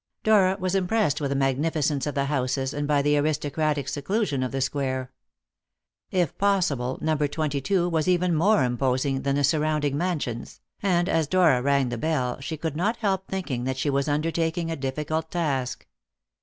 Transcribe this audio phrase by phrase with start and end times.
[0.23, 4.51] Dora was impressed with the magnificence of the houses and by the aristocratic seclusion of
[4.51, 5.11] the square.
[6.09, 7.15] If possible, No.
[7.15, 12.39] 22 was even more imposing than the surrounding mansions, and as Dora rang the bell
[12.39, 15.85] she could not help thinking that she was undertaking a difficult task.